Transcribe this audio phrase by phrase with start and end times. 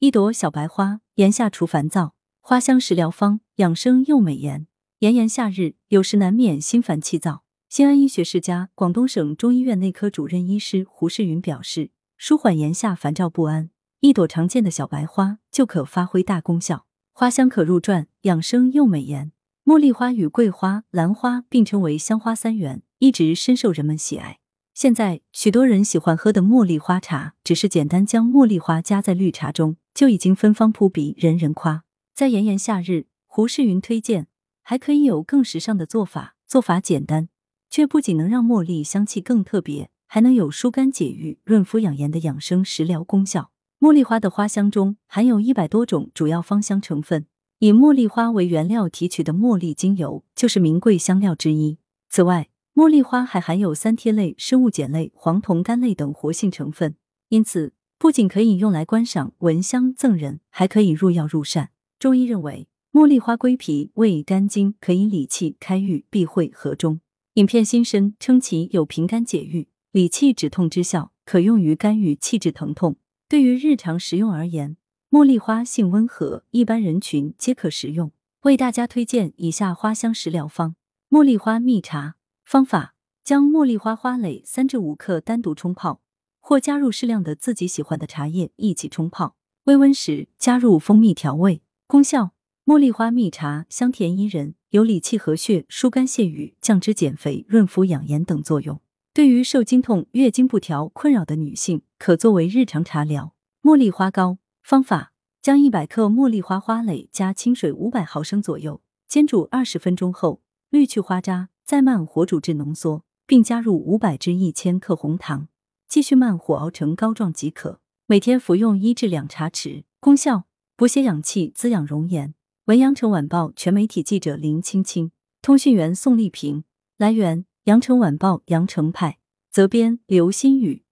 [0.00, 4.68] 一朵小白花，炎夏除烦躁，花香食疗方，养生又美颜。
[5.00, 7.42] 炎炎夏日，有时难免心烦气躁。
[7.68, 16.86] 新安医学世家广东省中医院内科主任医师胡世云表示，舒缓炎夏烦躁不安，一朵常见的小白花就可发挥大功效。
[17.12, 19.32] 花香可入传，养生又美颜。
[19.64, 24.38] 茉莉花与桂花、兰花并称为香花三元，一直深受人们喜爱。
[24.80, 31.82] 现在，许多人喜欢喝的茉莉花茶，只是简单将茉莉花加在绿茶中，就已经芬芳扑鼻，人人夸。
[32.14, 34.28] 在炎炎夏日，胡世云推荐。
[34.62, 37.28] 还可以有更时尚的做法，做法简单，
[37.68, 43.50] 却不仅能让茉莉香气更特别，还能有疏肝解郁、润肤养颜的养生食疗功效。
[43.80, 47.26] 茉莉花的花香中含有一百多种主要芳香成分，
[47.58, 51.78] 以茉莉花为原料提取的茉莉精油就是名贵香料之一。
[52.08, 56.94] 此外，茉莉花还含有三萜类、生物碱类、黄酮苷类等活性成分，
[57.28, 61.70] 因此不仅可以用来观赏、闻香赠人，还可以入药入膳。
[61.98, 62.68] 中医认为。
[62.92, 67.00] 茉莉花归脾胃肝经，可以理气、开郁、避秽、和中。
[67.34, 72.96] 影片新生称其有平肝解郁、理气止痛之效，可用于肝郁气滞疼痛。
[73.28, 74.76] 对于日常食用而言，
[75.10, 78.12] 茉莉花性温和，一般人群皆可食用。
[78.42, 80.76] 为大家推荐以下花香食疗方：
[81.10, 82.17] 茉莉花蜜茶。
[82.48, 86.00] 方法：将茉莉花花蕾三至五克单独冲泡，
[86.40, 91.60] 或加入适量的自己喜欢的茶叶一起冲泡，微温时加入蜂蜜调味。
[91.86, 92.30] 功效。
[92.64, 98.80] 茉莉花蜜茶香甜宜人，有理气和血、疏肝泻郁、降脂减肥、润肤养颜等作用。
[99.12, 103.34] 对于受经痛、月经不调困扰的女性，可作为日常茶疗。
[103.62, 115.48] 茉莉花膏方法：将一百克茉莉花花蕾加清水五百毫升左右，煎煮二十分钟后滤去花渣，再慢火煮至浓缩，并加入五百至一千克红糖，
[115.86, 117.82] 继续慢火熬成膏状即可。
[118.06, 119.84] 每天服用一至两茶匙。
[120.00, 120.44] 功效：
[120.76, 122.32] 补血养气，滋养容颜。
[122.64, 125.10] 文阳城晚报全媒体记者林青青，
[125.42, 126.64] 通讯员宋丽萍。
[126.96, 129.18] 来源：羊城晚报羊城派。
[129.50, 130.84] 责编：刘新宇。